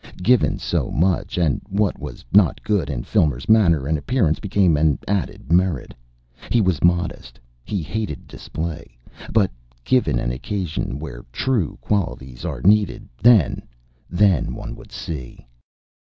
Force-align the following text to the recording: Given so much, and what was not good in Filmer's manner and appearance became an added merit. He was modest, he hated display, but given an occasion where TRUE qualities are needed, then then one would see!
Given 0.23 0.57
so 0.57 0.89
much, 0.89 1.37
and 1.37 1.61
what 1.69 1.99
was 1.99 2.25
not 2.33 2.63
good 2.63 2.89
in 2.89 3.03
Filmer's 3.03 3.47
manner 3.47 3.85
and 3.85 3.99
appearance 3.99 4.39
became 4.39 4.75
an 4.75 4.97
added 5.07 5.51
merit. 5.51 5.93
He 6.49 6.59
was 6.59 6.83
modest, 6.83 7.39
he 7.63 7.83
hated 7.83 8.25
display, 8.25 8.97
but 9.31 9.51
given 9.83 10.17
an 10.17 10.31
occasion 10.31 10.97
where 10.97 11.23
TRUE 11.31 11.77
qualities 11.81 12.43
are 12.45 12.61
needed, 12.63 13.07
then 13.21 13.61
then 14.09 14.55
one 14.55 14.75
would 14.75 14.91
see! 14.91 15.45